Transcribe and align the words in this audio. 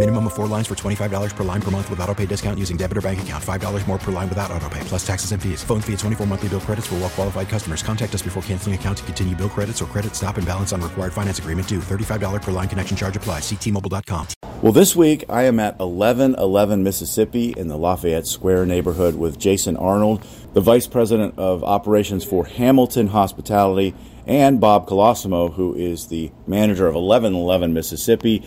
Minimum 0.00 0.28
of 0.28 0.32
four 0.32 0.46
lines 0.46 0.66
for 0.66 0.74
$25 0.74 1.36
per 1.36 1.44
line 1.44 1.60
per 1.60 1.70
month 1.70 1.90
with 1.90 2.00
auto 2.00 2.14
pay 2.14 2.24
discount 2.24 2.58
using 2.58 2.78
debit 2.78 2.96
or 2.96 3.02
bank 3.02 3.20
account. 3.20 3.44
$5 3.44 3.86
more 3.86 3.98
per 3.98 4.10
line 4.10 4.30
without 4.30 4.50
auto 4.50 4.66
pay, 4.70 4.80
plus 4.84 5.06
taxes 5.06 5.32
and 5.32 5.42
fees. 5.42 5.62
Phone 5.62 5.82
fee 5.82 5.92
at 5.92 5.98
24 5.98 6.26
monthly 6.26 6.48
bill 6.48 6.60
credits 6.60 6.86
for 6.86 6.94
well 6.94 7.10
qualified 7.10 7.50
customers. 7.50 7.82
Contact 7.82 8.14
us 8.14 8.22
before 8.22 8.42
canceling 8.44 8.74
account 8.74 8.96
to 8.96 9.04
continue 9.04 9.36
bill 9.36 9.50
credits 9.50 9.82
or 9.82 9.84
credit 9.84 10.16
stop 10.16 10.38
and 10.38 10.46
balance 10.46 10.72
on 10.72 10.80
required 10.80 11.12
finance 11.12 11.38
agreement 11.38 11.68
due. 11.68 11.80
$35 11.80 12.40
per 12.40 12.50
line 12.50 12.66
connection 12.66 12.96
charge 12.96 13.14
applies. 13.14 13.42
Ctmobile.com. 13.42 14.26
Well, 14.62 14.72
this 14.72 14.96
week 14.96 15.24
I 15.28 15.42
am 15.42 15.60
at 15.60 15.78
1111 15.78 16.82
Mississippi 16.82 17.52
in 17.54 17.68
the 17.68 17.76
Lafayette 17.76 18.26
Square 18.26 18.66
neighborhood 18.66 19.16
with 19.16 19.38
Jason 19.38 19.76
Arnold, 19.76 20.24
the 20.54 20.62
Vice 20.62 20.86
President 20.86 21.38
of 21.38 21.62
Operations 21.62 22.24
for 22.24 22.46
Hamilton 22.46 23.08
Hospitality, 23.08 23.94
and 24.26 24.62
Bob 24.62 24.88
Colosimo, 24.88 25.52
who 25.52 25.74
is 25.74 26.06
the 26.06 26.32
manager 26.46 26.86
of 26.86 26.94
1111 26.94 27.74
Mississippi, 27.74 28.42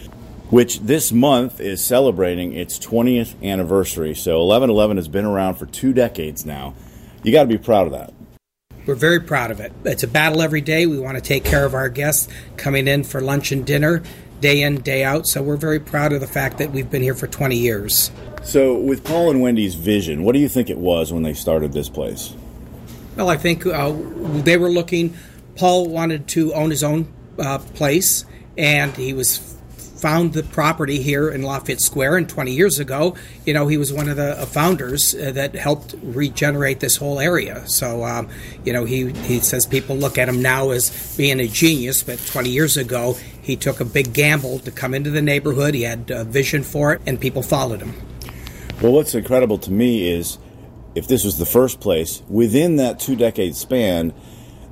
which 0.54 0.82
this 0.82 1.12
month 1.12 1.60
is 1.60 1.84
celebrating 1.84 2.54
its 2.54 2.78
20th 2.78 3.34
anniversary. 3.42 4.14
So 4.14 4.34
1111 4.34 4.98
has 4.98 5.08
been 5.08 5.26
around 5.26 5.56
for 5.56 5.66
two 5.66 5.94
decades 5.94 6.46
now. 6.46 6.76
You 7.24 7.32
got 7.32 7.42
to 7.42 7.48
be 7.48 7.58
proud 7.58 7.88
of 7.88 7.94
that. 7.94 8.14
We're 8.86 8.94
very 8.94 9.20
proud 9.20 9.50
of 9.50 9.60
it. 9.60 9.74
It's 9.84 10.04
a 10.04 10.08
battle 10.08 10.44
every 10.44 10.62
day. 10.62 10.86
We 10.86 11.00
want 11.00 11.18
to 11.18 11.24
take 11.24 11.44
care 11.44 11.66
of 11.66 11.74
our 11.74 11.90
guests 11.90 12.32
coming 12.56 12.88
in 12.88 13.04
for 13.04 13.20
lunch 13.20 13.52
and 13.52 13.66
dinner, 13.66 14.04
day 14.42 14.62
in, 14.62 14.82
day 14.82 15.04
out. 15.04 15.26
So 15.26 15.42
we're 15.42 15.58
very 15.58 15.80
proud 15.80 16.14
of 16.14 16.22
the 16.22 16.28
fact 16.28 16.60
that 16.60 16.70
we've 16.70 16.92
been 16.92 17.02
here 17.02 17.16
for 17.16 17.26
20 17.26 17.58
years. 17.58 18.12
So, 18.44 18.78
with 18.78 19.04
Paul 19.04 19.32
and 19.32 19.42
Wendy's 19.42 19.74
vision, 19.74 20.22
what 20.22 20.34
do 20.34 20.40
you 20.40 20.50
think 20.50 20.70
it 20.70 20.78
was 20.78 21.12
when 21.12 21.24
they 21.24 21.34
started 21.34 21.74
this 21.74 21.90
place? 21.90 22.36
Well, 23.16 23.30
I 23.30 23.38
think 23.38 23.66
uh, 23.66 23.92
they 24.44 24.58
were 24.58 24.70
looking. 24.70 25.18
Paul 25.56 25.90
wanted 25.90 26.28
to 26.28 26.54
own 26.54 26.70
his 26.70 26.84
own 26.84 27.12
uh, 27.40 27.58
place, 27.58 28.26
and 28.56 28.96
he 28.96 29.14
was 29.14 29.54
found 30.04 30.34
the 30.34 30.44
property 30.44 31.02
here 31.02 31.30
in 31.30 31.44
Lafayette 31.44 31.80
Square. 31.80 32.18
And 32.18 32.28
20 32.28 32.52
years 32.52 32.78
ago, 32.78 33.16
you 33.46 33.54
know, 33.54 33.68
he 33.68 33.78
was 33.78 33.94
one 33.94 34.10
of 34.10 34.18
the 34.18 34.38
uh, 34.38 34.46
founders 34.46 35.16
uh, 35.16 35.32
that 35.32 35.56
helped 35.56 35.96
regenerate 36.04 36.82
this 36.82 36.98
whole 36.98 37.22
area. 37.22 37.66
So, 37.70 38.04
um, 38.04 38.28
you 38.66 38.74
know, 38.74 38.84
he, 38.84 39.14
he 39.14 39.40
says 39.40 39.66
people 39.66 39.96
look 39.96 40.18
at 40.18 40.28
him 40.28 40.42
now 40.42 40.72
as 40.72 41.16
being 41.16 41.40
a 41.40 41.48
genius, 41.48 42.04
but 42.04 42.20
20 42.20 42.50
years 42.50 42.76
ago, 42.76 43.14
he 43.42 43.56
took 43.56 43.80
a 43.80 43.86
big 43.86 44.14
gamble 44.14 44.60
to 44.60 44.72
come 44.72 44.94
into 44.94 45.10
the 45.10 45.22
neighborhood. 45.22 45.74
He 45.74 45.84
had 45.84 46.12
a 46.12 46.26
vision 46.26 46.64
for 46.64 46.92
it, 46.92 47.02
and 47.08 47.18
people 47.18 47.42
followed 47.42 47.80
him. 47.80 47.94
Well, 48.82 48.92
what's 48.92 49.16
incredible 49.16 49.58
to 49.60 49.72
me 49.72 50.12
is 50.12 50.38
if 50.96 51.08
this 51.08 51.24
was 51.24 51.38
the 51.38 51.46
first 51.46 51.80
place, 51.80 52.24
within 52.28 52.76
that 52.76 53.00
two 53.00 53.16
decade 53.16 53.56
span, 53.56 54.14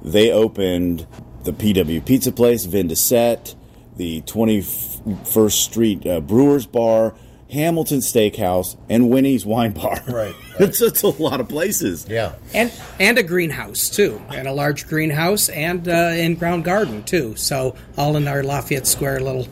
they 0.01 0.29
opened 0.29 1.07
the 1.45 1.53
PW 1.53 2.03
Pizza 2.03 2.33
Place, 2.33 2.65
Vin 2.65 2.89
de 2.89 2.97
Set, 2.97 3.55
the 3.95 4.21
24 4.21 4.90
First 5.25 5.63
Street 5.63 6.05
uh, 6.05 6.21
Brewers 6.21 6.65
Bar, 6.65 7.15
Hamilton 7.49 7.99
Steakhouse, 7.99 8.77
and 8.89 9.09
Winnie's 9.09 9.45
Wine 9.45 9.73
Bar. 9.73 10.01
Right. 10.07 10.35
it's, 10.59 10.81
it's 10.81 11.03
a 11.03 11.09
lot 11.09 11.39
of 11.39 11.49
places. 11.49 12.07
Yeah. 12.09 12.33
And 12.53 12.71
and 12.99 13.17
a 13.17 13.23
greenhouse 13.23 13.89
too, 13.89 14.21
and 14.29 14.47
a 14.47 14.53
large 14.53 14.87
greenhouse 14.87 15.49
and 15.49 15.87
uh, 15.87 16.13
in 16.15 16.35
ground 16.35 16.63
garden 16.63 17.03
too. 17.03 17.35
So 17.35 17.75
all 17.97 18.15
in 18.15 18.27
our 18.27 18.43
Lafayette 18.43 18.87
Square 18.87 19.21
little 19.21 19.47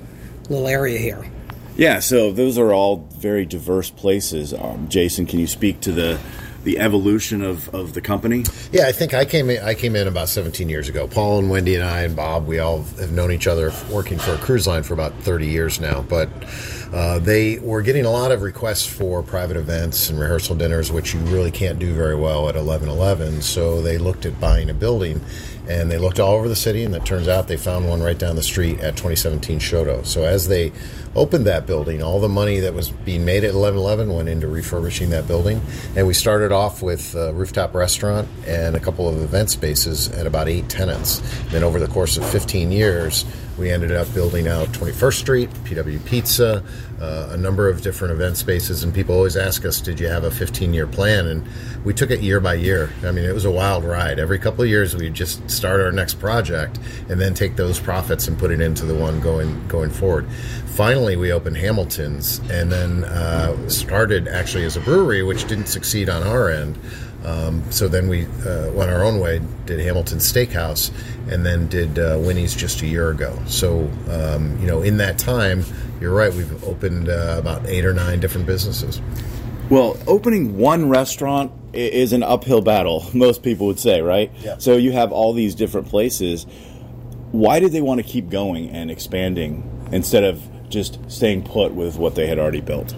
little 0.50 0.68
area 0.68 0.98
here. 0.98 1.30
Yeah. 1.76 2.00
So 2.00 2.32
those 2.32 2.58
are 2.58 2.74
all 2.74 3.08
very 3.18 3.46
diverse 3.46 3.90
places. 3.90 4.54
Um, 4.54 4.88
Jason, 4.90 5.26
can 5.26 5.40
you 5.40 5.48
speak 5.48 5.82
to 5.82 5.92
the 5.92 6.20
the 6.64 6.80
evolution 6.80 7.42
of, 7.42 7.74
of 7.74 7.94
the 7.94 8.02
company? 8.02 8.46
Yeah, 8.72 8.88
I 8.88 8.92
think 8.92 9.14
I 9.14 9.26
came 9.26 9.50
in, 9.50 9.64
I 9.64 9.74
came 9.74 9.96
in 9.96 10.08
about 10.08 10.30
17 10.30 10.70
years 10.70 10.90
ago. 10.90 11.08
Paul 11.08 11.40
and 11.40 11.50
Wendy 11.50 11.76
and 11.76 11.84
I 11.84 12.02
and 12.02 12.16
Bob, 12.16 12.48
we 12.48 12.60
all 12.60 12.84
have 13.00 13.12
known 13.12 13.32
each 13.32 13.48
other 13.48 13.72
working 13.92 14.18
for 14.20 14.34
a 14.34 14.38
cruise 14.38 14.68
line 14.68 14.84
for 14.84 14.94
about 14.94 15.14
30 15.22 15.48
years 15.48 15.80
now. 15.80 16.02
But 16.02 16.30
uh, 16.94 17.20
they 17.20 17.60
were 17.60 17.82
getting 17.82 18.06
a 18.06 18.10
lot 18.10 18.32
of 18.32 18.42
requests 18.42 18.86
for 18.86 19.22
private 19.22 19.58
events 19.58 20.10
and 20.10 20.20
rehearsal 20.20 20.56
dinners, 20.56 20.92
which 20.92 21.14
you 21.14 21.20
really 21.22 21.52
can't 21.52 21.80
do 21.80 21.94
very 21.94 22.16
well 22.16 22.50
at 22.50 22.56
1111. 22.56 23.42
So 23.42 23.82
they 23.82 23.98
looked 23.98 24.26
at 24.26 24.40
buying 24.40 24.70
a 24.70 24.74
building. 24.74 25.22
And 25.70 25.92
they 25.92 26.00
looked 26.00 26.20
all 26.20 26.34
over 26.34 26.50
the 26.50 26.56
city, 26.56 26.84
and 26.84 26.96
it 26.96 27.06
turns 27.06 27.28
out 27.28 27.48
they 27.48 27.56
found 27.56 27.88
one 27.88 28.02
right 28.02 28.18
down 28.18 28.36
the 28.36 28.42
street 28.42 28.80
at 28.80 28.96
2017 28.96 29.60
Chouteau. 29.60 30.04
So 30.04 30.24
as 30.24 30.48
they 30.48 30.72
opened 31.16 31.46
that 31.46 31.68
building, 31.68 32.02
all 32.02 32.20
the 32.20 32.28
money 32.28 32.60
that 32.62 32.74
was 32.74 32.90
being 32.90 33.24
made 33.24 33.44
at 33.44 33.54
1111 33.54 34.12
went 34.12 34.30
into 34.30 34.48
refurbishing 34.48 35.12
that 35.12 35.28
building. 35.28 35.62
And 35.96 36.08
we 36.08 36.16
started 36.16 36.52
off 36.52 36.82
with 36.82 37.14
a 37.14 37.32
rooftop 37.34 37.76
restaurant 37.76 38.28
and 38.48 38.76
a 38.76 38.80
couple 38.80 39.08
of 39.08 39.22
event 39.22 39.52
spaces 39.52 40.10
at 40.10 40.26
about 40.26 40.48
eight 40.48 40.70
tenants. 40.70 41.22
Then 41.52 41.64
over 41.64 41.80
the 41.80 41.88
course 41.88 42.18
of 42.18 42.28
15 42.28 42.72
years, 42.72 43.26
we 43.60 43.70
ended 43.70 43.92
up 43.92 44.12
building 44.14 44.48
out 44.48 44.70
21st 44.70 45.14
Street, 45.14 45.50
PW 45.66 46.04
Pizza, 46.06 46.64
uh, 47.02 47.30
a 47.32 47.38
number 47.38 47.68
of 47.68 47.82
different 47.82 48.14
event 48.14 48.38
spaces. 48.38 48.84
And 48.84 48.94
people 48.94 49.14
always 49.14 49.36
ask 49.36 49.66
us, 49.66 49.82
Did 49.82 50.00
you 50.00 50.08
have 50.08 50.24
a 50.24 50.32
15 50.32 50.74
year 50.74 50.88
plan? 50.88 51.28
And 51.28 51.46
we 51.84 51.94
took 51.94 52.10
it 52.10 52.22
year 52.22 52.40
by 52.40 52.54
year. 52.54 52.90
I 53.04 53.12
mean, 53.12 53.26
it 53.26 53.34
was 53.34 53.46
a 53.46 53.52
wild 53.52 53.84
ride. 53.84 54.18
Every 54.18 54.40
couple 54.40 54.64
of 54.64 54.70
years, 54.70 54.96
we'd 54.96 55.14
just 55.14 55.50
start 55.52 55.82
our 55.82 55.92
next 55.92 56.16
project 56.16 56.80
and 57.10 57.20
then 57.20 57.34
take 57.34 57.58
those 57.58 57.80
profits 57.80 58.28
and 58.28 58.40
put 58.40 58.52
it 58.52 58.62
into 58.62 58.86
the 58.86 58.96
one 58.96 59.20
going, 59.20 59.68
going 59.68 59.90
forward. 59.90 60.30
Finally, 60.68 61.18
we 61.18 61.34
opened 61.34 61.58
Hamilton's 61.58 62.40
and 62.50 62.72
then 62.72 63.04
uh, 63.04 63.70
started 63.70 64.30
actually 64.30 64.64
as 64.64 64.78
a 64.78 64.82
brewery, 64.82 65.24
which 65.24 65.46
didn't 65.48 65.68
succeed 65.68 66.08
on 66.08 66.24
our 66.24 66.50
end. 66.50 66.80
Um, 67.24 67.70
so 67.72 67.88
then 67.88 68.08
we 68.08 68.26
uh, 68.26 68.72
went 68.72 68.90
our 68.90 69.04
own 69.04 69.20
way, 69.20 69.42
did 69.66 69.80
Hamilton 69.80 70.20
Steakhouse, 70.20 70.92
and 71.30 71.46
then 71.46 71.68
did 71.68 72.00
uh, 72.00 72.18
Winnie's 72.20 72.56
just 72.56 72.82
a 72.82 72.88
year 72.88 73.10
ago. 73.10 73.38
So, 73.46 73.90
um, 74.10 74.58
you 74.60 74.68
know, 74.68 74.82
in 74.82 74.98
that 74.98 75.18
time, 75.18 75.64
you're 76.00 76.14
right, 76.14 76.34
we've 76.34 76.64
opened 76.64 77.10
uh, 77.10 77.36
about 77.38 77.66
eight 77.68 77.86
or 77.86 77.94
nine 77.94 78.20
different 78.20 78.48
businesses. 78.48 79.02
Well, 79.70 79.98
opening 80.08 80.58
one 80.58 80.90
restaurant 80.90 81.52
is 81.74 82.14
an 82.14 82.24
uphill 82.24 82.62
battle, 82.62 83.06
most 83.14 83.44
people 83.44 83.68
would 83.68 83.80
say, 83.80 84.02
right? 84.02 84.32
Yeah. 84.40 84.58
So 84.58 84.78
you 84.78 84.92
have 84.94 85.12
all 85.12 85.34
these 85.34 85.56
different 85.56 85.88
places. 85.88 86.46
Why 87.32 87.60
did 87.60 87.72
they 87.72 87.82
want 87.82 88.00
to 88.00 88.08
keep 88.08 88.30
going 88.30 88.70
and 88.70 88.90
expanding 88.90 89.90
instead 89.92 90.24
of 90.24 90.42
just 90.70 91.00
staying 91.12 91.44
put 91.44 91.74
with 91.74 91.98
what 91.98 92.16
they 92.16 92.28
had 92.28 92.40
already 92.40 92.62
built? 92.62 92.96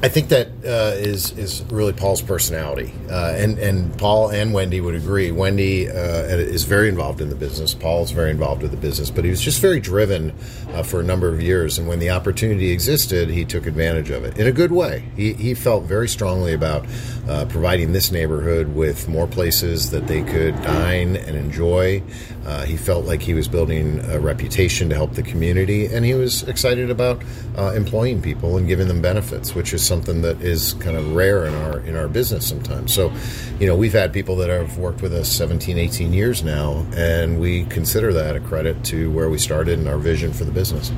I 0.00 0.08
think 0.08 0.28
that 0.28 0.46
uh, 0.64 0.94
is 0.96 1.36
is 1.36 1.64
really 1.70 1.92
Paul's 1.92 2.22
personality, 2.22 2.92
uh, 3.10 3.34
and 3.36 3.58
and 3.58 3.98
Paul 3.98 4.30
and 4.30 4.54
Wendy 4.54 4.80
would 4.80 4.94
agree. 4.94 5.32
Wendy 5.32 5.90
uh, 5.90 5.92
is 5.92 6.62
very 6.62 6.88
involved 6.88 7.20
in 7.20 7.30
the 7.30 7.34
business. 7.34 7.74
Paul 7.74 8.04
is 8.04 8.12
very 8.12 8.30
involved 8.30 8.62
with 8.62 8.70
the 8.70 8.76
business, 8.76 9.10
but 9.10 9.24
he 9.24 9.30
was 9.30 9.40
just 9.40 9.60
very 9.60 9.80
driven 9.80 10.32
uh, 10.72 10.84
for 10.84 11.00
a 11.00 11.02
number 11.02 11.28
of 11.28 11.42
years. 11.42 11.78
And 11.78 11.88
when 11.88 11.98
the 11.98 12.10
opportunity 12.10 12.70
existed, 12.70 13.28
he 13.28 13.44
took 13.44 13.66
advantage 13.66 14.10
of 14.10 14.22
it 14.22 14.38
in 14.38 14.46
a 14.46 14.52
good 14.52 14.70
way. 14.70 15.02
He 15.16 15.32
he 15.32 15.54
felt 15.54 15.82
very 15.82 16.08
strongly 16.08 16.52
about 16.52 16.86
uh, 17.28 17.44
providing 17.46 17.92
this 17.92 18.10
neighborhood 18.10 18.74
with 18.74 19.08
more 19.08 19.26
places 19.26 19.90
that 19.90 20.06
they 20.06 20.22
could 20.22 20.54
dine 20.62 21.16
and 21.16 21.36
enjoy. 21.36 22.02
Uh, 22.46 22.64
he 22.64 22.76
felt 22.76 23.04
like 23.04 23.20
he 23.20 23.34
was 23.34 23.46
building 23.46 24.00
a 24.10 24.18
reputation 24.18 24.88
to 24.88 24.94
help 24.94 25.12
the 25.12 25.22
community, 25.22 25.86
and 25.86 26.04
he 26.04 26.14
was 26.14 26.42
excited 26.44 26.90
about 26.90 27.22
uh, 27.58 27.72
employing 27.72 28.22
people 28.22 28.56
and 28.56 28.66
giving 28.66 28.88
them 28.88 29.02
benefits, 29.02 29.54
which 29.54 29.74
is 29.74 29.86
something 29.86 30.22
that 30.22 30.40
is 30.40 30.72
kind 30.74 30.96
of 30.96 31.14
rare 31.14 31.44
in 31.44 31.54
our 31.54 31.80
in 31.80 31.96
our 31.96 32.08
business 32.08 32.48
sometimes. 32.48 32.94
So, 32.94 33.12
you 33.60 33.66
know, 33.66 33.76
we've 33.76 33.92
had 33.92 34.12
people 34.12 34.36
that 34.36 34.48
have 34.48 34.78
worked 34.78 35.02
with 35.02 35.12
us 35.12 35.28
17, 35.28 35.76
18 35.76 36.12
years 36.14 36.42
now, 36.42 36.86
and 36.96 37.38
we 37.38 37.66
consider 37.66 38.12
that 38.14 38.36
a 38.36 38.40
credit 38.40 38.82
to 38.84 39.10
where 39.10 39.28
we 39.28 39.38
started 39.38 39.78
and 39.78 39.88
our 39.88 39.98
vision 39.98 40.32
for 40.32 40.44
the 40.44 40.52
business. 40.52 40.90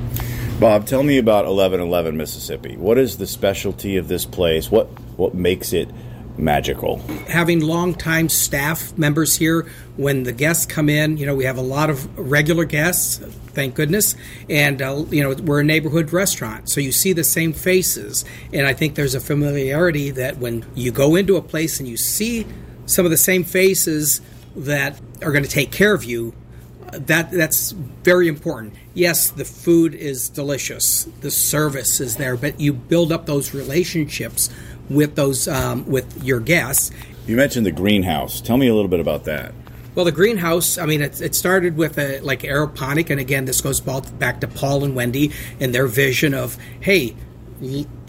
Bob, 0.61 0.85
tell 0.85 1.03
me 1.03 1.17
about 1.17 1.45
1111 1.45 2.15
Mississippi. 2.15 2.77
What 2.77 2.97
is 2.97 3.17
the 3.17 3.27
specialty 3.27 3.97
of 3.97 4.07
this 4.07 4.25
place? 4.25 4.71
What 4.71 4.87
what 5.17 5.33
makes 5.33 5.73
it 5.73 5.89
magical. 6.37 6.97
Having 7.27 7.61
long-time 7.61 8.29
staff 8.29 8.97
members 8.97 9.37
here, 9.37 9.69
when 9.97 10.23
the 10.23 10.31
guests 10.31 10.65
come 10.65 10.89
in, 10.89 11.17
you 11.17 11.25
know, 11.25 11.35
we 11.35 11.45
have 11.45 11.57
a 11.57 11.61
lot 11.61 11.89
of 11.89 12.17
regular 12.17 12.65
guests, 12.65 13.17
thank 13.53 13.75
goodness, 13.75 14.15
and 14.49 14.81
uh, 14.81 15.05
you 15.09 15.21
know, 15.21 15.35
we're 15.43 15.59
a 15.59 15.63
neighborhood 15.63 16.13
restaurant, 16.13 16.69
so 16.69 16.81
you 16.81 16.91
see 16.91 17.13
the 17.13 17.23
same 17.23 17.53
faces, 17.53 18.25
and 18.53 18.65
I 18.65 18.73
think 18.73 18.95
there's 18.95 19.15
a 19.15 19.19
familiarity 19.19 20.09
that 20.11 20.37
when 20.37 20.65
you 20.73 20.91
go 20.91 21.15
into 21.15 21.35
a 21.35 21.41
place 21.41 21.79
and 21.79 21.87
you 21.87 21.97
see 21.97 22.47
some 22.85 23.05
of 23.05 23.11
the 23.11 23.17
same 23.17 23.43
faces 23.43 24.21
that 24.55 24.99
are 25.21 25.31
going 25.31 25.43
to 25.43 25.49
take 25.49 25.71
care 25.71 25.93
of 25.93 26.03
you, 26.03 26.33
that 26.91 27.31
that's 27.31 27.71
very 27.71 28.27
important. 28.27 28.73
Yes, 28.93 29.29
the 29.29 29.45
food 29.45 29.93
is 29.95 30.27
delicious, 30.27 31.05
the 31.21 31.31
service 31.31 32.01
is 32.01 32.17
there, 32.17 32.35
but 32.35 32.59
you 32.59 32.73
build 32.73 33.11
up 33.11 33.25
those 33.25 33.53
relationships 33.53 34.49
with 34.93 35.15
those 35.15 35.47
um, 35.47 35.85
with 35.85 36.23
your 36.23 36.39
guests. 36.39 36.91
You 37.27 37.35
mentioned 37.35 37.65
the 37.65 37.71
greenhouse. 37.71 38.41
Tell 38.41 38.57
me 38.57 38.67
a 38.67 38.73
little 38.73 38.89
bit 38.89 38.99
about 38.99 39.25
that. 39.25 39.53
Well, 39.93 40.05
the 40.05 40.11
greenhouse, 40.11 40.77
I 40.77 40.85
mean, 40.85 41.01
it, 41.01 41.19
it 41.21 41.35
started 41.35 41.75
with 41.75 41.97
a, 41.97 42.21
like 42.21 42.43
aeroponic, 42.43 43.09
and 43.09 43.19
again, 43.19 43.43
this 43.43 43.59
goes 43.59 43.81
back 43.81 44.39
to 44.39 44.47
Paul 44.47 44.85
and 44.85 44.95
Wendy 44.95 45.33
and 45.59 45.75
their 45.75 45.85
vision 45.85 46.33
of, 46.33 46.57
hey, 46.79 47.13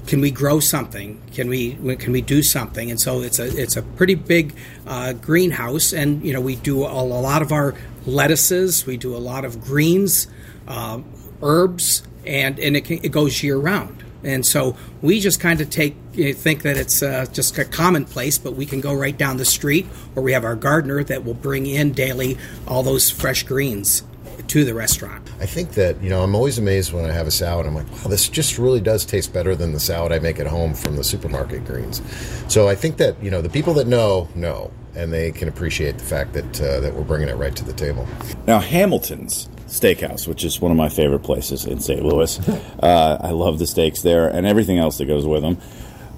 can 0.06 0.20
we 0.20 0.30
grow 0.30 0.60
something? 0.60 1.20
Can 1.32 1.48
we 1.48 1.74
can 1.96 2.12
we 2.12 2.20
do 2.20 2.42
something? 2.42 2.90
And 2.90 3.00
so 3.00 3.22
it's 3.22 3.38
a 3.38 3.44
it's 3.44 3.76
a 3.76 3.82
pretty 3.82 4.14
big 4.14 4.54
uh, 4.86 5.12
greenhouse, 5.12 5.92
and 5.92 6.24
you 6.24 6.32
know 6.32 6.40
we 6.40 6.56
do 6.56 6.84
a, 6.84 6.90
a, 6.90 7.02
lot 7.02 7.42
of 7.42 7.52
our 7.52 7.74
lettuces, 8.06 8.86
we 8.86 8.96
do 8.96 9.14
a 9.14 9.18
lot 9.18 9.44
of 9.44 9.60
greens, 9.60 10.26
uh, 10.66 11.00
herbs, 11.42 12.02
and 12.26 12.58
and 12.58 12.76
it, 12.76 12.84
can, 12.84 13.00
it 13.02 13.12
goes 13.12 13.42
year 13.42 13.56
round. 13.56 14.02
And 14.24 14.46
so 14.46 14.76
we 15.00 15.20
just 15.20 15.40
kind 15.40 15.60
of 15.60 15.70
take 15.70 15.96
think 16.34 16.62
that 16.62 16.76
it's 16.76 17.02
uh, 17.02 17.26
just 17.32 17.56
a 17.58 17.64
commonplace, 17.64 18.38
but 18.38 18.54
we 18.54 18.66
can 18.66 18.80
go 18.80 18.92
right 18.92 19.16
down 19.16 19.36
the 19.38 19.44
street, 19.44 19.86
or 20.14 20.22
we 20.22 20.32
have 20.32 20.44
our 20.44 20.54
gardener 20.54 21.02
that 21.04 21.24
will 21.24 21.34
bring 21.34 21.66
in 21.66 21.92
daily 21.92 22.36
all 22.66 22.82
those 22.82 23.10
fresh 23.10 23.42
greens 23.44 24.02
to 24.48 24.64
the 24.64 24.74
restaurant. 24.74 25.26
I 25.40 25.46
think 25.46 25.72
that, 25.72 26.02
you 26.02 26.10
know, 26.10 26.22
I'm 26.22 26.34
always 26.34 26.58
amazed 26.58 26.92
when 26.92 27.04
I 27.04 27.12
have 27.12 27.26
a 27.26 27.30
salad. 27.30 27.66
I'm 27.66 27.74
like, 27.74 27.90
wow, 27.90 28.08
this 28.08 28.28
just 28.28 28.58
really 28.58 28.80
does 28.80 29.06
taste 29.06 29.32
better 29.32 29.54
than 29.54 29.72
the 29.72 29.80
salad 29.80 30.12
I 30.12 30.18
make 30.18 30.38
at 30.38 30.46
home 30.46 30.74
from 30.74 30.96
the 30.96 31.04
supermarket 31.04 31.64
greens. 31.64 32.02
So 32.48 32.68
I 32.68 32.74
think 32.74 32.98
that, 32.98 33.22
you 33.22 33.30
know, 33.30 33.40
the 33.40 33.48
people 33.48 33.72
that 33.74 33.86
know, 33.86 34.28
know, 34.34 34.70
and 34.94 35.12
they 35.12 35.32
can 35.32 35.48
appreciate 35.48 35.96
the 35.96 36.04
fact 36.04 36.34
that, 36.34 36.60
uh, 36.60 36.80
that 36.80 36.92
we're 36.94 37.04
bringing 37.04 37.28
it 37.28 37.36
right 37.36 37.56
to 37.56 37.64
the 37.64 37.72
table. 37.72 38.06
Now, 38.46 38.58
Hamilton's 38.58 39.48
Steakhouse, 39.72 40.28
which 40.28 40.44
is 40.44 40.60
one 40.60 40.70
of 40.70 40.76
my 40.76 40.90
favorite 40.90 41.20
places 41.20 41.64
in 41.64 41.80
St. 41.80 42.04
Louis. 42.04 42.38
Uh, 42.82 43.16
I 43.20 43.30
love 43.30 43.58
the 43.58 43.66
steaks 43.66 44.02
there 44.02 44.28
and 44.28 44.46
everything 44.46 44.78
else 44.78 44.98
that 44.98 45.06
goes 45.06 45.26
with 45.26 45.42
them. 45.42 45.56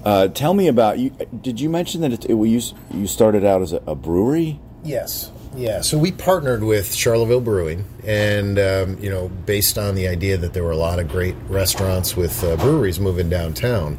Uh, 0.03 0.27
tell 0.27 0.53
me 0.53 0.67
about 0.67 0.99
you. 0.99 1.11
Did 1.41 1.59
you 1.61 1.69
mention 1.69 2.01
that 2.01 2.11
it, 2.11 2.25
it, 2.25 2.35
you 2.35 2.61
you 2.93 3.07
started 3.07 3.45
out 3.45 3.61
as 3.61 3.73
a, 3.73 3.81
a 3.87 3.95
brewery? 3.95 4.59
Yes. 4.83 5.31
Yeah, 5.55 5.81
so 5.81 5.97
we 5.97 6.11
partnered 6.11 6.63
with 6.63 6.93
Charleville 6.93 7.39
Brewing, 7.39 7.85
and 8.03 8.59
um, 8.59 8.97
you 9.01 9.09
know, 9.09 9.29
based 9.29 9.77
on 9.77 9.95
the 9.95 10.09
idea 10.09 10.35
that 10.35 10.53
there 10.53 10.63
were 10.63 10.71
a 10.71 10.77
lot 10.77 10.99
of 10.99 11.07
great 11.07 11.35
restaurants 11.47 12.17
with 12.17 12.43
uh, 12.43 12.57
breweries 12.57 12.99
moving 12.99 13.29
downtown. 13.29 13.97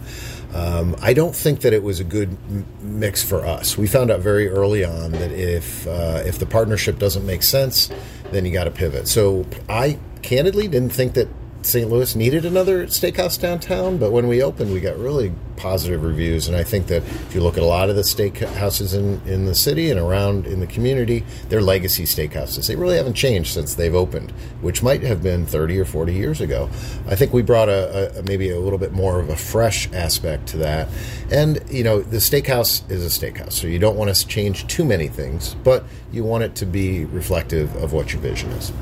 Um, 0.54 0.96
I 1.00 1.12
don't 1.14 1.34
think 1.34 1.60
that 1.60 1.72
it 1.72 1.82
was 1.82 1.98
a 1.98 2.04
good 2.04 2.28
m- 2.50 2.66
mix 2.82 3.22
for 3.22 3.44
us. 3.44 3.76
We 3.78 3.86
found 3.86 4.10
out 4.10 4.20
very 4.20 4.48
early 4.48 4.84
on 4.84 5.12
that 5.12 5.32
if 5.32 5.86
uh, 5.86 6.22
if 6.26 6.38
the 6.38 6.46
partnership 6.46 6.98
doesn't 6.98 7.24
make 7.24 7.42
sense, 7.42 7.90
then 8.32 8.44
you 8.44 8.52
got 8.52 8.64
to 8.64 8.70
pivot. 8.70 9.08
So 9.08 9.46
I 9.68 9.98
candidly 10.22 10.68
didn't 10.68 10.92
think 10.92 11.14
that 11.14 11.28
St. 11.66 11.90
Louis 11.90 12.14
needed 12.14 12.44
another 12.44 12.86
steakhouse 12.86 13.40
downtown, 13.40 13.98
but 13.98 14.12
when 14.12 14.28
we 14.28 14.42
opened, 14.42 14.72
we 14.72 14.80
got 14.80 14.96
really 14.98 15.32
positive 15.56 16.04
reviews. 16.04 16.46
And 16.46 16.56
I 16.56 16.62
think 16.62 16.86
that 16.86 17.02
if 17.02 17.34
you 17.34 17.40
look 17.40 17.56
at 17.56 17.62
a 17.62 17.66
lot 17.66 17.90
of 17.90 17.96
the 17.96 18.02
steakhouses 18.02 18.94
in, 18.94 19.20
in 19.28 19.46
the 19.46 19.54
city 19.54 19.90
and 19.90 19.98
around 19.98 20.46
in 20.46 20.60
the 20.60 20.66
community, 20.66 21.24
they're 21.48 21.60
legacy 21.60 22.04
steakhouses. 22.04 22.68
They 22.68 22.76
really 22.76 22.96
haven't 22.96 23.14
changed 23.14 23.52
since 23.52 23.74
they've 23.74 23.94
opened, 23.94 24.30
which 24.60 24.82
might 24.82 25.02
have 25.02 25.22
been 25.22 25.44
30 25.44 25.80
or 25.80 25.84
40 25.84 26.14
years 26.14 26.40
ago. 26.40 26.70
I 27.08 27.16
think 27.16 27.32
we 27.32 27.42
brought 27.42 27.68
a, 27.68 28.18
a 28.18 28.22
maybe 28.22 28.50
a 28.50 28.60
little 28.60 28.78
bit 28.78 28.92
more 28.92 29.18
of 29.18 29.28
a 29.28 29.36
fresh 29.36 29.90
aspect 29.92 30.46
to 30.48 30.58
that. 30.58 30.88
And, 31.32 31.60
you 31.68 31.82
know, 31.82 32.00
the 32.00 32.18
steakhouse 32.18 32.88
is 32.88 33.04
a 33.04 33.08
steakhouse, 33.08 33.52
so 33.52 33.66
you 33.66 33.80
don't 33.80 33.96
want 33.96 34.14
to 34.14 34.26
change 34.26 34.66
too 34.68 34.84
many 34.84 35.08
things, 35.08 35.56
but 35.64 35.84
you 36.12 36.22
want 36.22 36.44
it 36.44 36.54
to 36.56 36.66
be 36.66 37.06
reflective 37.06 37.74
of 37.76 37.92
what 37.92 38.12
your 38.12 38.22
vision 38.22 38.50
is. 38.52 38.72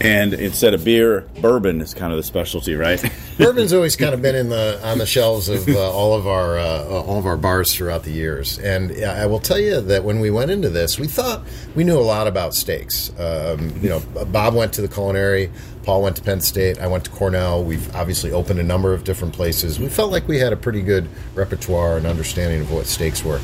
And 0.00 0.32
instead 0.32 0.72
of 0.72 0.82
beer, 0.82 1.26
bourbon 1.42 1.82
is 1.82 1.92
kind 1.92 2.10
of 2.10 2.16
the 2.16 2.22
specialty, 2.22 2.74
right? 2.74 3.02
Bourbon's 3.38 3.72
always 3.72 3.96
kind 3.96 4.14
of 4.14 4.22
been 4.22 4.34
in 4.34 4.48
the 4.48 4.80
on 4.82 4.98
the 4.98 5.06
shelves 5.06 5.48
of 5.48 5.68
uh, 5.68 5.90
all 5.90 6.14
of 6.14 6.26
our 6.26 6.58
uh, 6.58 6.84
all 6.84 7.18
of 7.18 7.26
our 7.26 7.36
bars 7.36 7.74
throughout 7.74 8.04
the 8.04 8.10
years. 8.10 8.58
And 8.58 8.92
I 9.04 9.26
will 9.26 9.38
tell 9.40 9.58
you 9.58 9.80
that 9.80 10.04
when 10.04 10.20
we 10.20 10.30
went 10.30 10.50
into 10.50 10.70
this, 10.70 10.98
we 10.98 11.06
thought 11.06 11.42
we 11.74 11.84
knew 11.84 11.98
a 11.98 12.00
lot 12.00 12.26
about 12.26 12.54
steaks. 12.54 13.12
Um, 13.18 13.72
you 13.82 13.90
know, 13.90 14.00
Bob 14.26 14.54
went 14.54 14.72
to 14.74 14.82
the 14.82 14.88
culinary. 14.88 15.50
Paul 15.82 16.02
went 16.02 16.16
to 16.16 16.22
Penn 16.22 16.40
State. 16.40 16.78
I 16.78 16.86
went 16.86 17.04
to 17.04 17.10
Cornell. 17.10 17.64
We've 17.64 17.94
obviously 17.94 18.32
opened 18.32 18.60
a 18.60 18.62
number 18.62 18.92
of 18.92 19.04
different 19.04 19.34
places. 19.34 19.80
We 19.80 19.88
felt 19.88 20.12
like 20.12 20.28
we 20.28 20.38
had 20.38 20.52
a 20.52 20.56
pretty 20.56 20.82
good 20.82 21.08
repertoire 21.34 21.96
and 21.96 22.06
understanding 22.06 22.60
of 22.60 22.70
what 22.70 22.86
steaks 22.86 23.24
were. 23.24 23.40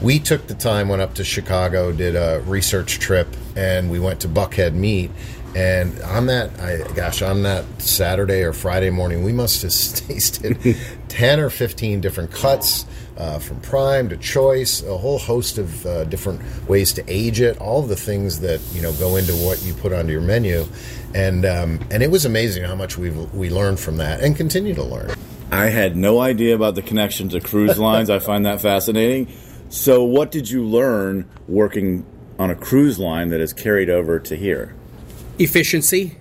We 0.00 0.18
took 0.18 0.46
the 0.46 0.54
time, 0.54 0.88
went 0.88 1.02
up 1.02 1.14
to 1.14 1.24
Chicago, 1.24 1.92
did 1.92 2.16
a 2.16 2.42
research 2.46 3.00
trip, 3.00 3.28
and 3.54 3.90
we 3.90 3.98
went 3.98 4.20
to 4.20 4.28
Buckhead 4.28 4.72
Meat 4.72 5.10
and 5.54 6.00
on 6.02 6.26
that, 6.26 6.58
I, 6.60 6.92
gosh, 6.94 7.22
on 7.22 7.42
that 7.42 7.64
Saturday 7.80 8.42
or 8.42 8.52
Friday 8.52 8.90
morning, 8.90 9.24
we 9.24 9.32
must 9.32 9.62
have 9.62 9.72
tasted 10.06 10.76
10 11.08 11.40
or 11.40 11.50
15 11.50 12.00
different 12.00 12.30
cuts. 12.32 12.86
Uh, 13.16 13.38
from 13.38 13.60
prime 13.60 14.08
to 14.08 14.16
choice, 14.16 14.82
a 14.84 14.96
whole 14.96 15.18
host 15.18 15.58
of 15.58 15.84
uh, 15.84 16.04
different 16.04 16.40
ways 16.66 16.94
to 16.94 17.04
age 17.06 17.38
it, 17.38 17.58
all 17.58 17.82
the 17.82 17.96
things 17.96 18.40
that 18.40 18.58
you 18.72 18.80
know 18.80 18.94
go 18.94 19.16
into 19.16 19.34
what 19.34 19.62
you 19.62 19.74
put 19.74 19.92
onto 19.92 20.10
your 20.10 20.22
menu, 20.22 20.64
and 21.14 21.44
um, 21.44 21.78
and 21.90 22.02
it 22.02 22.10
was 22.10 22.24
amazing 22.24 22.64
how 22.64 22.74
much 22.74 22.96
we 22.96 23.10
we 23.10 23.50
learned 23.50 23.78
from 23.78 23.98
that 23.98 24.20
and 24.20 24.36
continue 24.36 24.72
to 24.72 24.82
learn. 24.82 25.10
I 25.52 25.66
had 25.66 25.96
no 25.96 26.20
idea 26.20 26.54
about 26.54 26.76
the 26.76 26.82
connection 26.82 27.28
to 27.30 27.40
cruise 27.40 27.78
lines. 27.78 28.08
I 28.08 28.20
find 28.20 28.46
that 28.46 28.62
fascinating. 28.62 29.28
So, 29.68 30.02
what 30.02 30.30
did 30.30 30.48
you 30.48 30.64
learn 30.64 31.28
working 31.46 32.06
on 32.38 32.50
a 32.50 32.54
cruise 32.54 32.98
line 32.98 33.28
that 33.28 33.40
is 33.40 33.52
carried 33.52 33.90
over 33.90 34.18
to 34.18 34.34
here? 34.34 34.74
Efficiency, 35.40 36.16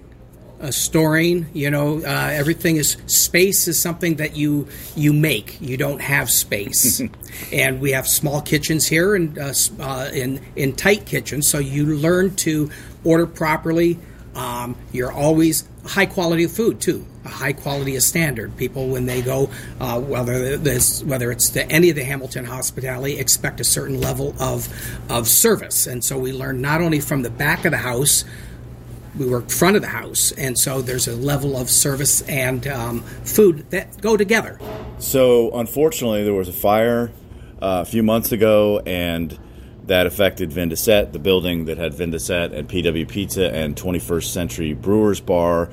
uh, 0.61 0.71
storing. 0.71 1.47
You 1.53 1.69
know, 1.69 1.99
uh, 1.99 2.29
everything 2.31 2.77
is 2.77 2.97
space 3.05 3.67
is 3.67 3.79
something 3.79 4.15
that 4.15 4.35
you 4.35 4.67
you 4.95 5.13
make. 5.13 5.59
You 5.61 5.77
don't 5.77 6.01
have 6.01 6.31
space, 6.31 7.01
and 7.53 7.79
we 7.79 7.91
have 7.91 8.07
small 8.07 8.41
kitchens 8.41 8.87
here 8.87 9.15
and 9.15 9.37
uh, 9.37 9.53
uh, 9.79 10.09
in 10.13 10.41
in 10.55 10.73
tight 10.73 11.05
kitchens. 11.05 11.47
So 11.47 11.59
you 11.59 11.85
learn 11.85 12.35
to 12.37 12.71
order 13.03 13.27
properly. 13.27 13.99
Um, 14.35 14.75
you're 14.93 15.11
always 15.11 15.67
high 15.85 16.05
quality 16.05 16.43
of 16.43 16.51
food 16.51 16.79
too. 16.79 17.05
A 17.25 17.29
high 17.29 17.53
quality 17.53 17.95
of 17.95 18.03
standard. 18.03 18.55
People 18.57 18.87
when 18.87 19.05
they 19.05 19.21
go, 19.21 19.49
uh, 19.79 19.99
whether 19.99 20.55
this 20.57 21.03
whether 21.03 21.31
it's 21.31 21.49
to 21.51 21.69
any 21.69 21.89
of 21.89 21.95
the 21.95 22.03
Hamilton 22.03 22.45
hospitality, 22.45 23.17
expect 23.17 23.59
a 23.59 23.63
certain 23.63 23.99
level 23.99 24.35
of 24.39 24.67
of 25.09 25.27
service. 25.27 25.87
And 25.87 26.03
so 26.03 26.17
we 26.17 26.31
learn 26.31 26.61
not 26.61 26.81
only 26.81 26.99
from 26.99 27.23
the 27.23 27.29
back 27.29 27.65
of 27.65 27.71
the 27.71 27.77
house 27.77 28.23
we 29.19 29.27
work 29.27 29.49
front 29.49 29.75
of 29.75 29.81
the 29.81 29.89
house, 29.89 30.31
and 30.31 30.57
so 30.57 30.81
there's 30.81 31.07
a 31.07 31.15
level 31.15 31.57
of 31.57 31.69
service 31.69 32.21
and 32.23 32.65
um, 32.67 33.01
food 33.01 33.69
that 33.69 34.01
go 34.01 34.17
together. 34.17 34.59
So, 34.97 35.51
unfortunately, 35.51 36.23
there 36.23 36.33
was 36.33 36.47
a 36.47 36.53
fire 36.53 37.11
uh, 37.61 37.83
a 37.83 37.85
few 37.85 38.01
months 38.01 38.31
ago, 38.31 38.81
and 38.85 39.37
that 39.85 40.05
affected 40.05 40.51
de 40.51 41.13
the 41.13 41.19
building 41.19 41.65
that 41.65 41.77
had 41.77 41.93
de 42.11 42.19
and 42.53 42.67
PW 42.69 43.07
Pizza 43.07 43.53
and 43.53 43.75
21st 43.75 44.25
Century 44.25 44.73
Brewers 44.73 45.19
Bar. 45.19 45.69